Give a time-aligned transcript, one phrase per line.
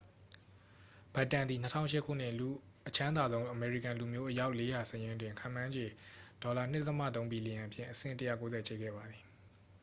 [1.15, 2.33] ဘက်တန်သည် 2008 ခုနှစ်
[2.87, 5.85] အချမ်းသာဆုံးအမေရိကန်လူမျိုး အယောက် 400 စာရင်းတွင် ခန့်မှန်းခြေ
[6.57, 9.23] $2.3 ဘီလီယံဖြင့် အဆင့် 190 ချိတ်ခဲ့ပါသည်